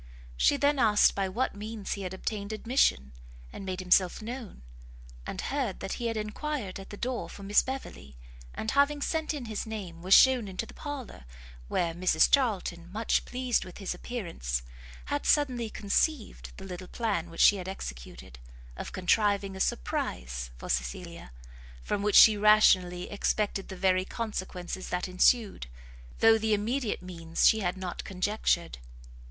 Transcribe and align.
She 0.35 0.57
then 0.57 0.79
asked 0.79 1.13
by 1.13 1.29
what 1.29 1.53
means 1.53 1.93
he 1.93 2.01
had 2.01 2.11
obtained 2.11 2.51
admission, 2.51 3.13
and 3.53 3.63
made 3.63 3.79
himself 3.79 4.19
known; 4.19 4.63
and 5.27 5.39
heard 5.39 5.79
that 5.79 5.91
he 6.01 6.07
had 6.07 6.17
enquired 6.17 6.79
at 6.79 6.89
the 6.89 6.97
door 6.97 7.29
for 7.29 7.43
Miss 7.43 7.61
Beverley, 7.61 8.17
and, 8.55 8.71
having 8.71 8.99
sent 9.03 9.31
in 9.31 9.45
his 9.45 9.67
name, 9.67 10.01
was 10.01 10.15
shewn 10.15 10.47
into 10.47 10.65
the 10.65 10.73
parlour, 10.73 11.25
where 11.67 11.93
Mrs 11.93 12.31
Charlton, 12.31 12.91
much 12.91 13.25
pleased 13.25 13.63
with 13.63 13.77
his 13.77 13.93
appearance, 13.93 14.63
had 15.05 15.27
suddenly 15.27 15.69
conceived 15.69 16.51
the 16.57 16.65
little 16.65 16.87
plan 16.87 17.29
which 17.29 17.39
she 17.41 17.57
had 17.57 17.67
executed, 17.67 18.39
of 18.75 18.93
contriving 18.93 19.55
a 19.55 19.59
surprise 19.59 20.49
for 20.57 20.67
Cecilia, 20.67 21.31
from 21.83 22.01
which 22.01 22.15
she 22.15 22.35
rationally 22.37 23.11
expected 23.11 23.67
the 23.67 23.77
very 23.77 24.05
consequences 24.05 24.89
that 24.89 25.07
ensued, 25.07 25.67
though 26.21 26.39
the 26.39 26.55
immediate 26.55 27.03
means 27.03 27.45
she 27.47 27.59
had 27.59 27.77
not 27.77 28.03
conjectured. 28.03 28.79